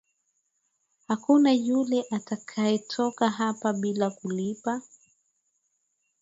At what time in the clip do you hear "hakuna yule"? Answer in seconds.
1.07-2.05